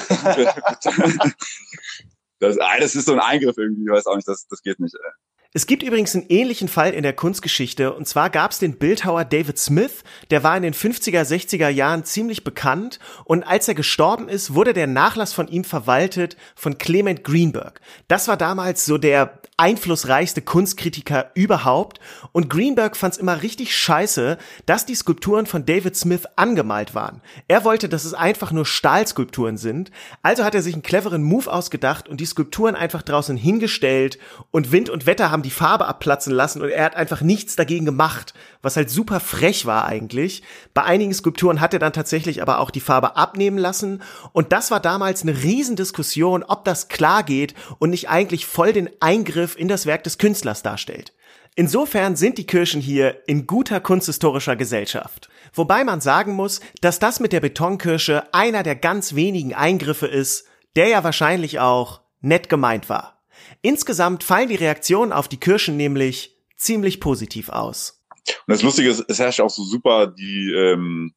das, 2.38 2.58
ah, 2.58 2.78
das 2.78 2.96
ist 2.96 3.04
so 3.04 3.12
ein 3.12 3.20
Eingriff 3.20 3.58
irgendwie, 3.58 3.84
ich 3.84 3.90
weiß 3.90 4.06
auch 4.06 4.16
nicht, 4.16 4.28
das, 4.28 4.46
das 4.48 4.62
geht 4.62 4.80
nicht. 4.80 4.94
Ey. 4.94 5.10
Es 5.52 5.66
gibt 5.66 5.82
übrigens 5.82 6.14
einen 6.14 6.26
ähnlichen 6.28 6.68
Fall 6.68 6.92
in 6.92 7.02
der 7.02 7.12
Kunstgeschichte. 7.12 7.92
Und 7.92 8.06
zwar 8.06 8.30
gab 8.30 8.52
es 8.52 8.60
den 8.60 8.78
Bildhauer 8.78 9.24
David 9.24 9.58
Smith, 9.58 10.04
der 10.30 10.44
war 10.44 10.56
in 10.56 10.62
den 10.62 10.74
50er, 10.74 11.22
60er 11.22 11.68
Jahren 11.68 12.04
ziemlich 12.04 12.44
bekannt. 12.44 13.00
Und 13.24 13.42
als 13.42 13.66
er 13.66 13.74
gestorben 13.74 14.28
ist, 14.28 14.54
wurde 14.54 14.74
der 14.74 14.86
Nachlass 14.86 15.32
von 15.32 15.48
ihm 15.48 15.64
verwaltet 15.64 16.36
von 16.54 16.78
Clement 16.78 17.24
Greenberg. 17.24 17.80
Das 18.06 18.28
war 18.28 18.36
damals 18.36 18.86
so 18.86 18.96
der 18.96 19.40
einflussreichste 19.60 20.40
Kunstkritiker 20.40 21.32
überhaupt. 21.34 22.00
Und 22.32 22.48
Greenberg 22.48 22.96
fand 22.96 23.12
es 23.12 23.20
immer 23.20 23.42
richtig 23.42 23.76
scheiße, 23.76 24.38
dass 24.64 24.86
die 24.86 24.94
Skulpturen 24.94 25.44
von 25.44 25.66
David 25.66 25.96
Smith 25.96 26.22
angemalt 26.36 26.94
waren. 26.94 27.20
Er 27.46 27.64
wollte, 27.64 27.90
dass 27.90 28.06
es 28.06 28.14
einfach 28.14 28.52
nur 28.52 28.64
Stahlskulpturen 28.64 29.58
sind, 29.58 29.90
also 30.22 30.44
hat 30.44 30.54
er 30.54 30.62
sich 30.62 30.72
einen 30.72 30.82
cleveren 30.82 31.22
Move 31.22 31.52
ausgedacht 31.52 32.08
und 32.08 32.20
die 32.20 32.26
Skulpturen 32.26 32.74
einfach 32.74 33.02
draußen 33.02 33.36
hingestellt 33.36 34.18
und 34.50 34.72
Wind 34.72 34.88
und 34.88 35.04
Wetter 35.04 35.30
haben 35.30 35.39
die 35.42 35.50
Farbe 35.50 35.86
abplatzen 35.86 36.32
lassen 36.32 36.62
und 36.62 36.70
er 36.70 36.84
hat 36.84 36.96
einfach 36.96 37.20
nichts 37.20 37.56
dagegen 37.56 37.84
gemacht, 37.84 38.34
was 38.62 38.76
halt 38.76 38.90
super 38.90 39.20
frech 39.20 39.66
war 39.66 39.86
eigentlich. 39.86 40.42
Bei 40.74 40.82
einigen 40.82 41.14
Skulpturen 41.14 41.60
hat 41.60 41.72
er 41.72 41.78
dann 41.78 41.92
tatsächlich 41.92 42.42
aber 42.42 42.58
auch 42.58 42.70
die 42.70 42.80
Farbe 42.80 43.16
abnehmen 43.16 43.58
lassen 43.58 44.02
und 44.32 44.52
das 44.52 44.70
war 44.70 44.80
damals 44.80 45.22
eine 45.22 45.42
Riesendiskussion, 45.42 46.42
ob 46.42 46.64
das 46.64 46.88
klar 46.88 47.22
geht 47.22 47.54
und 47.78 47.90
nicht 47.90 48.08
eigentlich 48.08 48.46
voll 48.46 48.72
den 48.72 48.90
Eingriff 49.00 49.56
in 49.56 49.68
das 49.68 49.86
Werk 49.86 50.04
des 50.04 50.18
Künstlers 50.18 50.62
darstellt. 50.62 51.12
Insofern 51.56 52.16
sind 52.16 52.38
die 52.38 52.46
Kirschen 52.46 52.80
hier 52.80 53.22
in 53.26 53.46
guter 53.46 53.80
kunsthistorischer 53.80 54.56
Gesellschaft. 54.56 55.28
Wobei 55.52 55.84
man 55.84 56.00
sagen 56.00 56.34
muss, 56.34 56.60
dass 56.80 57.00
das 57.00 57.20
mit 57.20 57.32
der 57.32 57.40
Betonkirsche 57.40 58.32
einer 58.32 58.62
der 58.62 58.76
ganz 58.76 59.14
wenigen 59.14 59.54
Eingriffe 59.54 60.06
ist, 60.06 60.46
der 60.76 60.88
ja 60.88 61.04
wahrscheinlich 61.04 61.58
auch 61.58 62.00
nett 62.20 62.48
gemeint 62.48 62.88
war. 62.88 63.19
Insgesamt 63.62 64.24
fallen 64.24 64.48
die 64.48 64.56
Reaktionen 64.56 65.12
auf 65.12 65.28
die 65.28 65.38
Kirschen 65.38 65.76
nämlich 65.76 66.36
ziemlich 66.56 67.00
positiv 67.00 67.48
aus. 67.48 68.02
Und 68.46 68.52
das 68.52 68.62
Lustige 68.62 68.90
ist, 68.90 69.04
es 69.08 69.18
herrscht 69.18 69.40
auch 69.40 69.50
so 69.50 69.64
super 69.64 70.06
die, 70.06 70.52
ähm, 70.52 71.14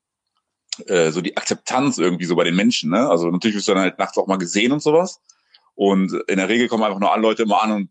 äh, 0.88 1.12
so 1.12 1.22
die 1.22 1.36
Akzeptanz 1.38 1.98
irgendwie 1.98 2.26
so 2.26 2.36
bei 2.36 2.44
den 2.44 2.56
Menschen. 2.56 2.92
Ne? 2.92 3.10
Also 3.10 3.30
natürlich 3.30 3.58
wirst 3.58 3.68
du 3.68 3.74
dann 3.74 3.84
halt 3.84 4.00
nachts 4.00 4.18
auch 4.18 4.28
mal 4.28 4.38
gesehen 4.38 4.72
und 4.72 4.82
sowas. 4.82 5.20
Und 5.76 6.14
in 6.28 6.38
der 6.38 6.50
Regel 6.50 6.68
kommen 6.68 6.84
einfach 6.84 7.00
nur 7.00 7.12
alle 7.12 7.22
Leute 7.22 7.44
immer 7.44 7.62
an 7.62 7.72
und 7.72 7.90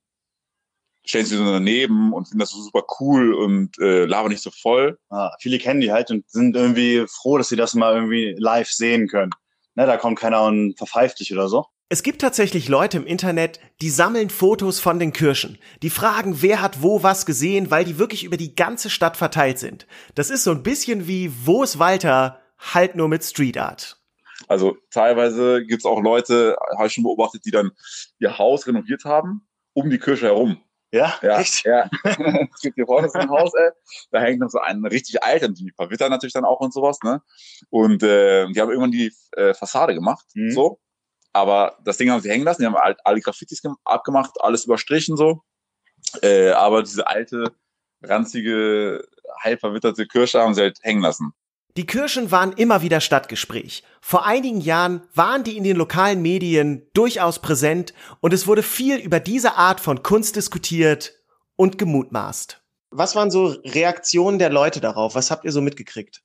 stellen 1.05 1.27
sich 1.27 1.37
so 1.37 1.45
daneben 1.45 2.13
und 2.13 2.27
finden 2.27 2.39
das 2.39 2.51
so 2.51 2.63
super 2.63 2.85
cool 3.01 3.35
und 3.35 3.79
äh, 3.79 4.05
labern 4.05 4.31
nicht 4.31 4.43
so 4.43 4.51
voll. 4.51 4.99
Ah, 5.11 5.33
viele 5.41 5.59
kennen 5.59 5.81
die 5.81 5.93
halt 5.93 6.11
und 6.11 6.29
sind 6.31 6.55
irgendwie 6.55 7.05
froh, 7.09 7.39
dass 7.39 7.49
sie 7.49 7.57
das 7.57 7.75
mal 7.75 7.95
irgendwie 7.95 8.37
live 8.39 8.71
sehen 8.71 9.09
können. 9.09 9.33
Ne, 9.75 9.87
da 9.87 9.97
kommt 9.97 10.19
keiner 10.19 10.45
und 10.45 10.77
verpfeift 10.77 11.19
dich 11.19 11.33
oder 11.33 11.49
so. 11.49 11.67
Es 11.93 12.03
gibt 12.03 12.23
tatsächlich 12.23 12.71
Leute 12.71 12.97
im 12.97 13.07
Internet, 13.07 13.61
die 13.83 13.91
sammeln 13.91 14.31
Fotos 14.31 14.81
von 14.81 14.99
den 14.99 15.13
Kirschen. 15.13 15.59
Die 15.83 15.91
fragen, 15.91 16.41
wer 16.41 16.63
hat 16.63 16.81
wo 16.81 17.03
was 17.03 17.27
gesehen, 17.27 17.71
weil 17.71 17.85
die 17.85 17.99
wirklich 17.99 18.25
über 18.25 18.39
die 18.39 18.55
ganze 18.55 18.89
Stadt 18.89 19.19
verteilt 19.19 19.59
sind. 19.59 19.87
Das 20.15 20.31
ist 20.31 20.43
so 20.45 20.53
ein 20.53 20.63
bisschen 20.63 21.07
wie 21.07 21.31
Wo 21.45 21.63
ist 21.63 21.79
Walter, 21.79 22.41
halt 22.59 22.97
nur 22.97 23.09
mit 23.09 23.23
Street 23.23 23.59
Art. 23.59 24.01
Also 24.49 24.79
teilweise 24.91 25.67
gibt's 25.67 25.85
auch 25.85 26.01
Leute, 26.01 26.57
habe 26.79 26.87
ich 26.87 26.95
schon 26.95 27.05
beobachtet, 27.05 27.45
die 27.45 27.51
dann 27.51 27.73
ihr 28.19 28.39
Haus 28.39 28.67
renoviert 28.67 29.05
haben, 29.05 29.47
um 29.75 29.91
die 29.91 29.99
Kirche 29.99 30.29
herum. 30.29 30.63
Ja? 30.93 31.13
Ja, 31.21 31.41
Echt? 31.41 31.67
ja. 31.67 31.91
es 32.55 32.61
gibt 32.63 32.77
hier 32.77 32.87
vorne 32.87 33.11
so 33.11 33.19
ein 33.19 33.29
Haus, 33.29 33.53
ey. 33.53 33.69
Da 34.11 34.21
hängt 34.23 34.41
noch 34.41 34.49
so 34.49 34.61
ein 34.61 34.83
richtig 34.87 35.23
alter, 35.23 35.51
die 35.51 35.71
verwittern 35.77 36.11
natürlich 36.11 36.33
dann 36.33 36.47
auch 36.47 36.61
und 36.61 36.73
sowas, 36.73 37.01
ne? 37.05 37.21
Und 37.69 38.03
äh, 38.03 38.47
die 38.51 38.59
haben 38.63 38.71
irgendwann 38.71 38.93
die 38.93 39.13
äh, 39.37 39.53
Fassade 39.53 39.93
gemacht, 39.95 40.25
Mhm. 40.35 40.53
so. 40.53 40.79
Aber 41.33 41.79
das 41.85 41.97
Ding 41.97 42.11
haben 42.11 42.21
sie 42.21 42.31
hängen 42.31 42.45
lassen, 42.45 42.63
die 42.63 42.67
haben 42.67 42.77
halt 42.77 42.99
alle 43.05 43.21
Graffitis 43.21 43.63
gem- 43.63 43.77
abgemacht, 43.85 44.33
alles 44.41 44.65
überstrichen 44.65 45.17
so. 45.17 45.43
Äh, 46.21 46.51
aber 46.51 46.83
diese 46.83 47.07
alte, 47.07 47.53
ranzige, 48.03 49.07
halb 49.43 49.61
verwitterte 49.61 50.07
Kirsche 50.07 50.41
haben 50.41 50.55
sie 50.55 50.63
halt 50.63 50.79
hängen 50.83 51.01
lassen. 51.03 51.33
Die 51.79 51.87
Kirschen 51.87 52.31
waren 52.31 52.53
immer 52.53 52.83
wieder 52.83 53.01
Stadtgespräch. 53.01 53.83
Vor 54.03 54.27
einigen 54.27 54.61
Jahren 54.61 55.09
waren 55.15 55.43
die 55.43 55.57
in 55.57 55.65
den 55.65 55.77
lokalen 55.77 56.21
Medien 56.21 56.87
durchaus 56.93 57.39
präsent 57.39 57.95
und 58.21 58.35
es 58.35 58.47
wurde 58.47 58.63
viel 58.63 58.99
über 58.99 59.21
diese 59.21 59.55
Art 59.55 59.81
von 59.81 60.03
Kunst 60.03 60.37
diskutiert 60.37 61.15
und 61.57 61.79
gemutmaßt. 61.79 62.61
Was 62.91 63.17
waren 63.17 63.31
so 63.31 63.57
Reaktionen 63.65 64.39
der 64.39 64.51
Leute 64.51 64.83
darauf? 64.83 65.15
Was 65.15 65.31
habt 65.31 65.47
ihr 65.47 65.53
so 65.53 65.63
mitgekriegt? 65.63 66.21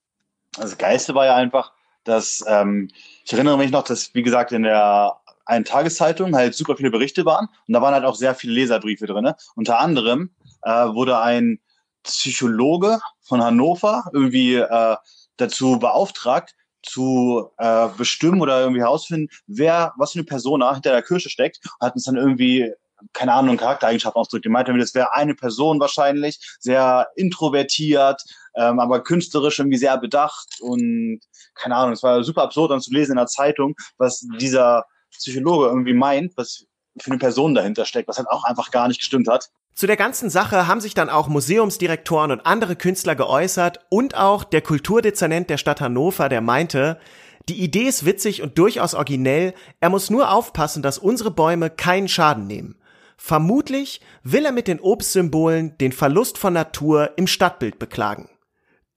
Also 0.57 0.71
das 0.71 0.77
Geiste 0.77 1.15
war 1.15 1.25
ja 1.25 1.35
einfach, 1.35 1.71
dass 2.07 2.43
ähm, 2.47 2.89
ich 3.25 3.33
erinnere 3.33 3.57
mich 3.57 3.71
noch, 3.71 3.83
dass 3.83 4.13
wie 4.13 4.23
gesagt 4.23 4.51
in 4.51 4.63
der 4.63 5.17
einen 5.45 5.65
Tageszeitung 5.65 6.35
halt 6.35 6.55
super 6.55 6.75
viele 6.75 6.91
Berichte 6.91 7.25
waren 7.25 7.47
und 7.67 7.73
da 7.73 7.81
waren 7.81 7.93
halt 7.93 8.05
auch 8.05 8.15
sehr 8.15 8.35
viele 8.35 8.53
Leserbriefe 8.53 9.07
drin. 9.07 9.33
Unter 9.55 9.79
anderem 9.79 10.31
äh, 10.63 10.69
wurde 10.69 11.19
ein 11.19 11.59
Psychologe 12.03 12.99
von 13.21 13.43
Hannover 13.43 14.05
irgendwie 14.13 14.55
äh, 14.55 14.95
dazu 15.37 15.79
beauftragt, 15.79 16.55
zu 16.83 17.49
äh, 17.57 17.89
bestimmen 17.97 18.41
oder 18.41 18.61
irgendwie 18.61 18.81
herausfinden, 18.81 19.29
wer, 19.47 19.93
was 19.97 20.13
für 20.13 20.19
eine 20.19 20.25
Persona 20.25 20.73
hinter 20.73 20.91
der 20.91 21.01
Kirche 21.01 21.29
steckt, 21.29 21.59
hat 21.81 21.95
uns 21.95 22.05
dann 22.05 22.15
irgendwie 22.15 22.71
keine 23.13 23.33
Ahnung, 23.33 23.57
Charaktereigenschaften 23.57 24.19
ausdrückt. 24.19 24.45
Die 24.45 24.49
meinte, 24.49 24.75
das 24.77 24.93
wäre 24.93 25.13
eine 25.13 25.35
Person 25.35 25.79
wahrscheinlich, 25.79 26.39
sehr 26.59 27.07
introvertiert, 27.15 28.21
ähm, 28.55 28.79
aber 28.79 29.03
künstlerisch 29.03 29.59
irgendwie 29.59 29.77
sehr 29.77 29.97
bedacht 29.97 30.47
und 30.61 31.19
keine 31.55 31.75
Ahnung, 31.75 31.93
es 31.93 32.03
war 32.03 32.23
super 32.23 32.43
absurd 32.43 32.71
dann 32.71 32.81
zu 32.81 32.91
lesen 32.91 33.13
in 33.13 33.17
der 33.17 33.27
Zeitung, 33.27 33.75
was 33.97 34.25
dieser 34.39 34.85
Psychologe 35.11 35.67
irgendwie 35.67 35.93
meint, 35.93 36.35
was 36.37 36.65
für 36.99 37.11
eine 37.11 37.19
Person 37.19 37.55
dahinter 37.55 37.85
steckt, 37.85 38.07
was 38.07 38.17
halt 38.17 38.29
auch 38.29 38.43
einfach 38.43 38.71
gar 38.71 38.87
nicht 38.87 38.99
gestimmt 38.99 39.27
hat. 39.27 39.49
Zu 39.75 39.85
der 39.85 39.97
ganzen 39.97 40.31
Sache 40.31 40.67
haben 40.67 40.81
sich 40.81 40.95
dann 40.95 41.09
auch 41.09 41.27
Museumsdirektoren 41.27 42.31
und 42.31 42.45
andere 42.47 42.75
Künstler 42.75 43.15
geäußert 43.15 43.79
und 43.89 44.15
auch 44.15 44.43
der 44.43 44.61
Kulturdezernent 44.61 45.51
der 45.51 45.57
Stadt 45.57 45.81
Hannover, 45.81 46.29
der 46.29 46.41
meinte, 46.41 46.99
die 47.47 47.61
Idee 47.61 47.83
ist 47.83 48.03
witzig 48.03 48.41
und 48.41 48.57
durchaus 48.57 48.95
originell, 48.95 49.53
er 49.79 49.89
muss 49.89 50.09
nur 50.09 50.31
aufpassen, 50.31 50.81
dass 50.81 50.97
unsere 50.97 51.31
Bäume 51.31 51.69
keinen 51.69 52.07
Schaden 52.07 52.47
nehmen. 52.47 52.75
Vermutlich 53.17 54.01
will 54.23 54.45
er 54.45 54.51
mit 54.51 54.67
den 54.67 54.79
Obstsymbolen 54.79 55.77
den 55.77 55.91
Verlust 55.91 56.37
von 56.37 56.53
Natur 56.53 57.11
im 57.17 57.27
Stadtbild 57.27 57.79
beklagen. 57.79 58.29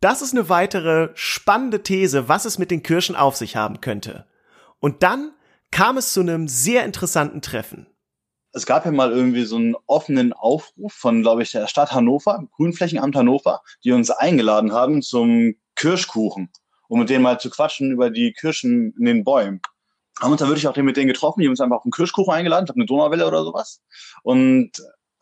Das 0.00 0.22
ist 0.22 0.32
eine 0.32 0.48
weitere 0.48 1.10
spannende 1.14 1.82
These, 1.82 2.28
was 2.28 2.44
es 2.44 2.58
mit 2.58 2.70
den 2.70 2.82
Kirschen 2.82 3.16
auf 3.16 3.36
sich 3.36 3.56
haben 3.56 3.80
könnte. 3.80 4.26
Und 4.78 5.02
dann 5.02 5.32
kam 5.70 5.98
es 5.98 6.12
zu 6.12 6.20
einem 6.20 6.48
sehr 6.48 6.84
interessanten 6.84 7.42
Treffen 7.42 7.86
es 8.52 8.66
gab 8.66 8.84
ja 8.84 8.90
mal 8.90 9.12
irgendwie 9.12 9.44
so 9.44 9.56
einen 9.56 9.76
offenen 9.86 10.32
Aufruf 10.32 10.92
von, 10.92 11.22
glaube 11.22 11.42
ich, 11.42 11.52
der 11.52 11.66
Stadt 11.66 11.92
Hannover, 11.92 12.44
Grünflächenamt 12.56 13.14
Hannover, 13.14 13.62
die 13.84 13.92
uns 13.92 14.10
eingeladen 14.10 14.72
haben 14.72 15.02
zum 15.02 15.54
Kirschkuchen, 15.76 16.50
um 16.88 17.00
mit 17.00 17.10
denen 17.10 17.22
mal 17.22 17.38
zu 17.38 17.50
quatschen 17.50 17.92
über 17.92 18.10
die 18.10 18.32
Kirschen 18.32 18.92
in 18.98 19.04
den 19.04 19.24
Bäumen. 19.24 19.60
Haben 20.20 20.32
uns 20.32 20.40
dann 20.40 20.48
wirklich 20.48 20.68
auch 20.68 20.76
mit 20.76 20.96
denen 20.96 21.08
getroffen, 21.08 21.40
die 21.40 21.46
haben 21.46 21.52
uns 21.52 21.60
einfach 21.60 21.78
auf 21.78 21.84
einen 21.84 21.92
Kirschkuchen 21.92 22.32
eingeladen, 22.32 22.64
ich 22.64 22.66
glaube 22.66 22.80
eine 22.80 22.86
Donauwelle 22.86 23.26
oder 23.26 23.44
sowas. 23.44 23.80
Und 24.22 24.72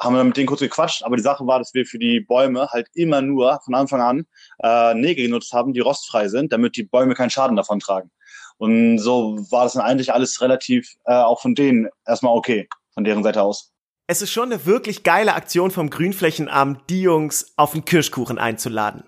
haben 0.01 0.15
dann 0.15 0.29
mit 0.29 0.37
denen 0.37 0.47
kurz 0.47 0.61
gequatscht, 0.61 1.03
aber 1.03 1.17
die 1.17 1.23
Sache 1.23 1.47
war, 1.47 1.59
dass 1.59 1.75
wir 1.75 1.85
für 1.85 1.99
die 1.99 2.21
Bäume 2.21 2.69
halt 2.71 2.89
immer 2.95 3.21
nur 3.21 3.61
von 3.65 3.75
Anfang 3.75 4.01
an 4.01 4.27
äh, 4.63 4.95
Nägel 4.95 5.27
genutzt 5.27 5.53
haben, 5.53 5.73
die 5.73 5.81
rostfrei 5.81 6.29
sind, 6.29 6.53
damit 6.53 6.77
die 6.77 6.85
Bäume 6.85 7.15
keinen 7.15 7.31
Schaden 7.31 7.57
davon 7.57 7.81
tragen. 7.81 8.11
Und 8.59 8.99
so 8.99 9.39
war 9.51 9.65
das 9.65 9.75
dann 9.75 9.83
eigentlich 9.83 10.13
alles 10.13 10.41
relativ 10.41 10.95
äh, 11.05 11.15
auch 11.15 11.41
von 11.41 11.55
denen 11.55 11.89
erstmal 12.07 12.37
okay 12.37 12.69
von 12.93 13.05
deren 13.05 13.23
Seite 13.23 13.43
aus. 13.43 13.73
Es 14.09 14.23
ist 14.23 14.33
schon 14.33 14.51
eine 14.51 14.67
wirklich 14.67 15.03
geile 15.03 15.35
Aktion 15.35 15.71
vom 15.71 15.91
Grünflächenamt, 15.91 16.89
die 16.89 17.03
Jungs 17.03 17.53
auf 17.57 17.73
den 17.73 17.85
Kirschkuchen 17.85 18.39
einzuladen. 18.39 19.05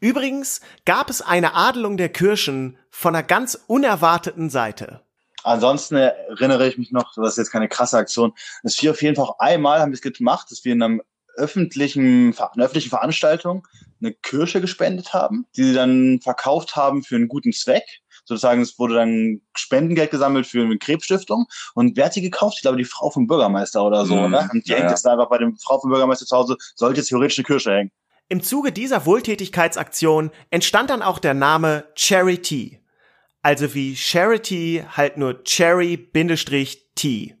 Übrigens 0.00 0.60
gab 0.84 1.10
es 1.10 1.22
eine 1.22 1.54
Adelung 1.54 1.96
der 1.96 2.08
Kirschen 2.08 2.78
von 2.90 3.14
einer 3.14 3.24
ganz 3.24 3.58
unerwarteten 3.66 4.50
Seite. 4.50 5.00
Ansonsten 5.44 5.96
erinnere 5.96 6.66
ich 6.66 6.78
mich 6.78 6.90
noch, 6.90 7.14
das 7.14 7.32
ist 7.32 7.38
jetzt 7.38 7.52
keine 7.52 7.68
krasse 7.68 7.98
Aktion, 7.98 8.32
dass 8.62 8.80
wir 8.82 8.90
auf 8.90 9.02
jeden 9.02 9.16
Fall 9.16 9.30
einmal 9.38 9.80
haben 9.80 9.92
wir 9.92 10.00
es 10.02 10.16
gemacht, 10.16 10.50
dass 10.50 10.64
wir 10.64 10.72
in 10.72 10.82
einem 10.82 11.02
öffentlichen, 11.36 12.34
einer 12.36 12.64
öffentlichen 12.64 12.90
Veranstaltung 12.90 13.66
eine 14.00 14.12
Kirsche 14.12 14.60
gespendet 14.60 15.12
haben, 15.12 15.46
die 15.56 15.64
sie 15.64 15.74
dann 15.74 16.20
verkauft 16.22 16.76
haben 16.76 17.02
für 17.02 17.16
einen 17.16 17.28
guten 17.28 17.52
Zweck 17.52 17.84
sozusagen, 18.24 18.62
es 18.62 18.78
wurde 18.78 18.94
dann 18.94 19.40
Spendengeld 19.54 20.10
gesammelt 20.10 20.46
für 20.46 20.62
eine 20.62 20.78
Krebsstiftung. 20.78 21.46
Und 21.74 21.96
wer 21.96 22.06
hat 22.06 22.16
die 22.16 22.22
gekauft? 22.22 22.56
Ich 22.56 22.62
glaube, 22.62 22.78
die 22.78 22.84
Frau 22.84 23.10
vom 23.10 23.26
Bürgermeister 23.26 23.84
oder 23.84 24.06
so, 24.06 24.16
mhm. 24.16 24.30
ne? 24.30 24.48
Und 24.52 24.66
die 24.66 24.72
ja, 24.72 24.78
hängt 24.78 24.90
jetzt 24.90 25.04
ja. 25.04 25.12
einfach 25.12 25.28
bei 25.28 25.38
dem 25.38 25.56
Frau 25.58 25.78
vom 25.78 25.90
Bürgermeister 25.90 26.26
zu 26.26 26.36
Hause, 26.36 26.56
sollte 26.74 27.00
jetzt 27.00 27.08
theoretisch 27.08 27.38
eine 27.38 27.44
Kirsche 27.44 27.72
hängen. 27.72 27.90
Im 28.28 28.42
Zuge 28.42 28.72
dieser 28.72 29.04
Wohltätigkeitsaktion 29.04 30.30
entstand 30.50 30.90
dann 30.90 31.02
auch 31.02 31.18
der 31.18 31.34
Name 31.34 31.84
Charity. 31.94 32.80
Also 33.44 33.74
wie 33.74 33.94
Charity 33.94 34.86
halt 34.96 35.18
nur 35.18 35.44
Cherry-T. 35.44 37.36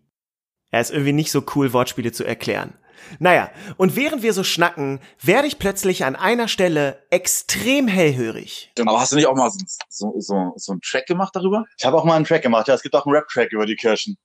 Er 0.70 0.80
ist 0.80 0.90
irgendwie 0.90 1.12
nicht 1.12 1.30
so 1.30 1.42
cool, 1.54 1.72
Wortspiele 1.72 2.12
zu 2.12 2.24
erklären. 2.24 2.74
Naja, 3.20 3.50
und 3.78 3.96
während 3.96 4.22
wir 4.22 4.34
so 4.34 4.44
schnacken, 4.44 5.00
werde 5.22 5.48
ich 5.48 5.58
plötzlich 5.58 6.04
an 6.04 6.14
einer 6.14 6.46
Stelle 6.46 7.02
extrem 7.08 7.88
hellhörig. 7.88 8.70
Aber 8.78 9.00
hast 9.00 9.12
du 9.12 9.16
nicht 9.16 9.26
auch 9.26 9.34
mal 9.34 9.50
so, 9.50 9.64
so, 9.88 10.14
so, 10.18 10.52
so 10.56 10.72
einen 10.72 10.82
Track 10.82 11.06
gemacht 11.06 11.34
darüber? 11.34 11.64
Ich 11.78 11.86
habe 11.86 11.96
auch 11.96 12.04
mal 12.04 12.16
einen 12.16 12.26
Track 12.26 12.42
gemacht, 12.42 12.68
ja. 12.68 12.74
Es 12.74 12.82
gibt 12.82 12.94
auch 12.94 13.06
einen 13.06 13.14
Rap-Track 13.14 13.52
über 13.52 13.64
die 13.64 13.76
Kirchen. 13.76 14.18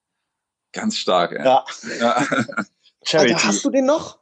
Ganz 0.73 0.97
stark, 0.97 1.31
ey. 1.31 1.45
Ja. 1.45 1.63
ja. 2.01 2.25
Charity. 3.05 3.35
Alter, 3.35 3.47
hast 3.47 3.63
du 3.63 3.69
den 3.69 3.85
noch? 3.85 4.19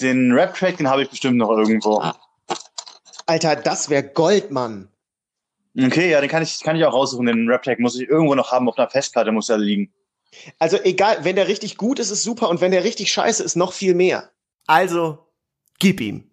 Den 0.00 0.30
Rap-Track, 0.30 0.76
den 0.76 0.88
habe 0.88 1.02
ich 1.02 1.10
bestimmt 1.10 1.36
noch 1.36 1.50
irgendwo. 1.50 2.00
Alter, 3.26 3.56
das 3.56 3.88
wäre 3.88 4.04
Gold, 4.04 4.52
Mann. 4.52 4.88
Okay, 5.76 6.10
ja, 6.10 6.20
den 6.20 6.30
kann 6.30 6.42
ich, 6.42 6.60
kann 6.60 6.76
ich 6.76 6.84
auch 6.84 6.92
raussuchen. 6.92 7.26
Den 7.26 7.48
Rap-Track 7.48 7.80
muss 7.80 7.98
ich 7.98 8.08
irgendwo 8.08 8.34
noch 8.34 8.52
haben. 8.52 8.68
Auf 8.68 8.78
einer 8.78 8.88
Festplatte 8.88 9.32
muss 9.32 9.48
er 9.48 9.58
liegen. 9.58 9.92
Also 10.58 10.78
egal, 10.82 11.18
wenn 11.22 11.36
der 11.36 11.48
richtig 11.48 11.76
gut 11.76 11.98
ist, 11.98 12.10
ist 12.10 12.22
super 12.22 12.48
und 12.48 12.60
wenn 12.60 12.72
der 12.72 12.84
richtig 12.84 13.12
scheiße 13.12 13.42
ist, 13.42 13.56
noch 13.56 13.72
viel 13.72 13.94
mehr. 13.94 14.30
Also, 14.66 15.18
gib 15.78 16.00
ihm. 16.00 16.30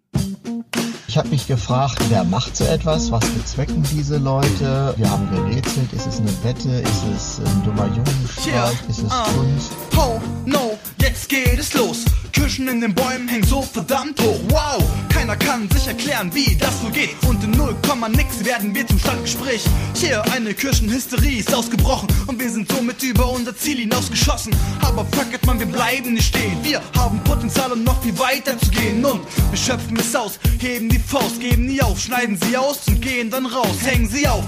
Ich 1.08 1.18
habe 1.18 1.28
mich 1.28 1.46
gefragt, 1.46 1.98
wer 2.08 2.24
macht 2.24 2.56
so 2.56 2.64
etwas? 2.64 3.10
Was 3.10 3.28
bezwecken 3.32 3.86
diese 3.92 4.16
Leute? 4.16 4.94
Wir 4.96 5.10
haben 5.10 5.28
gerätselt. 5.30 5.92
Ist 5.92 6.06
es 6.06 6.20
eine 6.20 6.32
Wette? 6.42 6.70
Ist 6.70 7.04
es 7.14 7.40
ein 7.40 7.64
dummer 7.64 7.86
Jungenstreich? 7.88 8.46
Yeah. 8.46 8.70
Ist 8.88 9.00
es 9.00 9.12
uh. 9.12 9.38
Kunst? 9.38 9.72
Oh, 9.96 10.20
no, 10.46 10.78
jetzt 10.98 11.28
geht 11.28 11.58
es 11.58 11.74
los. 11.74 12.06
Kirschen 12.42 12.66
in 12.66 12.80
den 12.80 12.92
Bäumen 12.92 13.28
hängen 13.28 13.46
so 13.46 13.62
verdammt 13.62 14.20
hoch. 14.20 14.40
Wow, 14.48 14.82
keiner 15.14 15.36
kann 15.36 15.70
sich 15.70 15.86
erklären, 15.86 16.28
wie 16.34 16.56
das 16.56 16.72
so 16.82 16.88
geht. 16.88 17.10
Und 17.28 17.44
in 17.44 17.52
0, 17.52 17.76
nix 18.16 18.44
werden 18.44 18.74
wir 18.74 18.84
zum 18.84 18.98
Stadtgespräch. 18.98 19.62
Hier 19.94 20.24
eine 20.32 20.52
Kirchenhysterie 20.52 21.38
ist 21.38 21.54
ausgebrochen 21.54 22.08
und 22.26 22.40
wir 22.40 22.50
sind 22.50 22.68
somit 22.72 23.00
über 23.04 23.30
unser 23.30 23.56
Ziel 23.56 23.78
hinausgeschossen. 23.78 24.52
Aber 24.80 25.06
fuck 25.12 25.32
it, 25.32 25.46
man, 25.46 25.60
wir 25.60 25.66
bleiben 25.66 26.14
nicht 26.14 26.34
stehen. 26.34 26.56
Wir 26.64 26.82
haben 26.96 27.22
Potenzial, 27.22 27.70
um 27.70 27.84
noch 27.84 28.02
viel 28.02 28.18
weiter 28.18 28.58
zu 28.58 28.70
gehen. 28.72 29.04
Und 29.04 29.20
wir 29.50 29.56
schöpfen 29.56 29.96
es 30.00 30.16
aus, 30.16 30.40
heben 30.58 30.88
die 30.88 30.98
Faust, 30.98 31.38
geben 31.38 31.66
nie 31.66 31.80
auf, 31.80 32.00
schneiden 32.00 32.36
sie 32.44 32.56
aus 32.56 32.88
und 32.88 33.00
gehen 33.00 33.30
dann 33.30 33.46
raus, 33.46 33.76
hängen 33.84 34.08
sie 34.08 34.26
auf. 34.26 34.42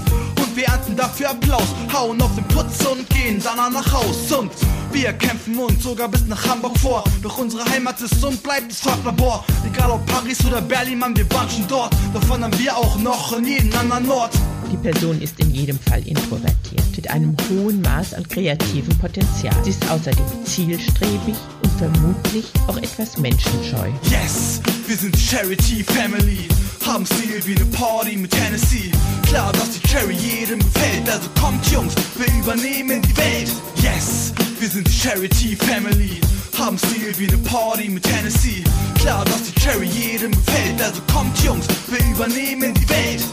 Wir 0.54 0.66
ernten 0.66 0.94
dafür 0.94 1.30
Applaus, 1.30 1.74
hauen 1.92 2.22
auf 2.22 2.32
den 2.36 2.44
Putz 2.44 2.84
und 2.86 3.08
gehen 3.10 3.42
dann 3.42 3.72
nach 3.72 3.92
Haus. 3.92 4.30
Und 4.30 4.52
wir 4.92 5.12
kämpfen 5.14 5.58
uns 5.58 5.82
sogar 5.82 6.08
bis 6.08 6.26
nach 6.26 6.46
Hamburg 6.46 6.78
vor. 6.78 7.02
Doch 7.22 7.38
unsere 7.38 7.64
Heimat 7.68 8.00
ist 8.00 8.24
und 8.24 8.40
bleibt 8.40 8.70
das 8.70 8.78
Farblabor. 8.78 9.44
Egal 9.66 9.90
ob 9.90 10.06
Paris 10.06 10.44
oder 10.46 10.60
Berlin, 10.60 11.00
man, 11.00 11.16
wir 11.16 11.28
waren 11.32 11.50
schon 11.50 11.66
dort. 11.66 11.92
Davon 12.12 12.44
haben 12.44 12.56
wir 12.58 12.76
auch 12.76 12.96
noch 12.98 13.36
in 13.36 13.46
jedem 13.46 13.74
anderen 13.76 14.08
Ort. 14.08 14.34
Die 14.70 14.76
Person 14.76 15.20
ist 15.20 15.38
in 15.40 15.52
jedem 15.52 15.78
Fall 15.78 16.06
introvertiert, 16.06 16.84
mit 16.96 17.10
einem 17.10 17.36
hohen 17.50 17.80
Maß 17.82 18.14
an 18.14 18.26
kreativem 18.28 18.96
Potenzial. 18.98 19.54
Sie 19.64 19.70
ist 19.70 19.90
außerdem 19.90 20.24
zielstrebig 20.44 21.34
und 21.62 21.72
vermutlich 21.78 22.46
auch 22.66 22.76
etwas 22.76 23.16
menschenscheu. 23.18 23.88
Yes, 24.08 24.60
wir 24.86 24.96
sind 24.96 25.16
Charity 25.16 25.84
Family, 25.84 26.48
haben 26.86 27.06
Stil 27.06 27.44
wie 27.46 27.56
eine 27.56 27.64
Party 27.66 28.16
mit 28.16 28.30
Tennessee. 28.30 28.90
Klar, 29.26 29.52
dass 29.52 29.70
die 29.70 29.88
Cherry 29.88 30.14
jedem 30.14 30.58
gefällt, 30.58 31.10
also 31.10 31.28
kommt 31.40 31.66
Jungs, 31.70 31.94
wir 32.16 32.26
übernehmen 32.40 33.00
die 33.02 33.16
Welt. 33.16 33.50
Yes, 33.76 34.32
wir 34.58 34.68
sind 34.68 34.88
Charity 34.88 35.56
Family, 35.56 36.20
haben 36.58 36.78
Stil 36.78 37.18
wie 37.18 37.28
eine 37.28 37.38
Party 37.38 37.88
mit 37.88 38.02
Tennessee. 38.02 38.62
Klar, 38.98 39.24
dass 39.24 39.44
die 39.44 39.60
Cherry 39.60 39.86
jedem 39.86 40.32
gefällt, 40.32 40.82
also 40.82 41.00
kommt 41.12 41.38
Jungs, 41.40 41.66
wir 41.88 42.00
übernehmen 42.14 42.74
die 42.74 42.88
Welt. 42.88 43.24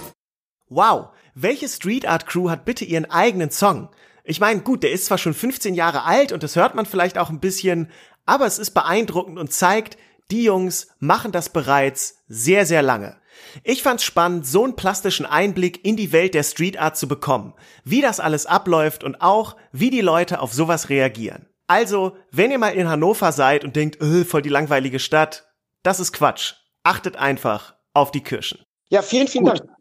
Wow, 0.69 1.09
welche 1.35 1.67
Street 1.67 2.07
Art 2.07 2.27
Crew 2.27 2.49
hat 2.49 2.65
bitte 2.65 2.85
ihren 2.85 3.09
eigenen 3.09 3.51
Song? 3.51 3.89
Ich 4.23 4.39
meine, 4.39 4.61
gut, 4.61 4.83
der 4.83 4.91
ist 4.91 5.05
zwar 5.05 5.17
schon 5.17 5.33
15 5.33 5.75
Jahre 5.75 6.03
alt 6.03 6.31
und 6.31 6.43
das 6.43 6.55
hört 6.55 6.75
man 6.75 6.85
vielleicht 6.85 7.17
auch 7.17 7.29
ein 7.29 7.39
bisschen, 7.39 7.89
aber 8.25 8.45
es 8.45 8.59
ist 8.59 8.71
beeindruckend 8.71 9.39
und 9.39 9.51
zeigt, 9.51 9.97
die 10.29 10.43
Jungs 10.43 10.87
machen 10.99 11.33
das 11.33 11.49
bereits 11.49 12.19
sehr, 12.29 12.65
sehr 12.65 12.81
lange. 12.81 13.20
Ich 13.63 13.83
fand's 13.83 14.03
spannend, 14.03 14.45
so 14.45 14.63
einen 14.63 14.75
plastischen 14.75 15.25
Einblick 15.25 15.85
in 15.85 15.95
die 15.95 16.11
Welt 16.11 16.33
der 16.33 16.43
Street 16.43 16.79
Art 16.79 16.97
zu 16.97 17.07
bekommen, 17.07 17.53
wie 17.83 18.01
das 18.01 18.19
alles 18.19 18.45
abläuft 18.45 19.03
und 19.03 19.21
auch, 19.21 19.55
wie 19.71 19.89
die 19.89 20.01
Leute 20.01 20.39
auf 20.39 20.53
sowas 20.53 20.89
reagieren. 20.89 21.47
Also, 21.67 22.17
wenn 22.31 22.51
ihr 22.51 22.59
mal 22.59 22.73
in 22.73 22.89
Hannover 22.89 23.31
seid 23.31 23.63
und 23.63 23.75
denkt, 23.75 24.01
öh, 24.01 24.25
voll 24.25 24.41
die 24.41 24.49
langweilige 24.49 24.99
Stadt, 24.99 25.47
das 25.83 25.99
ist 25.99 26.11
Quatsch. 26.11 26.55
Achtet 26.83 27.15
einfach 27.15 27.75
auf 27.93 28.11
die 28.11 28.21
Kirschen. 28.21 28.63
Ja, 28.89 29.01
vielen, 29.01 29.27
vielen 29.27 29.45
Gut. 29.45 29.59
Dank. 29.59 29.71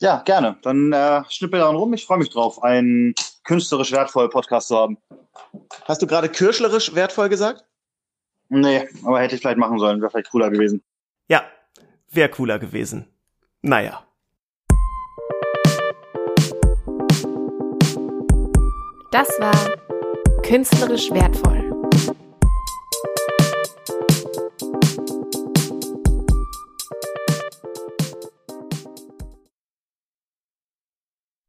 Ja, 0.00 0.22
gerne. 0.24 0.56
Dann 0.62 0.92
äh, 0.92 1.22
schnippel 1.28 1.58
daran 1.58 1.74
rum. 1.74 1.92
Ich 1.94 2.04
freue 2.04 2.18
mich 2.18 2.30
drauf, 2.30 2.62
einen 2.62 3.14
künstlerisch 3.44 3.90
wertvollen 3.90 4.30
Podcast 4.30 4.68
zu 4.68 4.76
haben. 4.76 4.98
Hast 5.84 6.02
du 6.02 6.06
gerade 6.06 6.28
kirschlerisch 6.28 6.94
wertvoll 6.94 7.28
gesagt? 7.28 7.64
Nee, 8.48 8.88
aber 9.04 9.20
hätte 9.20 9.34
ich 9.34 9.40
vielleicht 9.40 9.58
machen 9.58 9.78
sollen. 9.78 10.00
Wäre 10.00 10.10
vielleicht 10.10 10.30
cooler 10.30 10.50
gewesen. 10.50 10.82
Ja, 11.28 11.42
wäre 12.10 12.28
cooler 12.28 12.58
gewesen. 12.58 13.06
Naja. 13.62 14.04
Das 19.10 19.28
war 19.40 20.42
künstlerisch 20.42 21.10
wertvoll. 21.10 21.67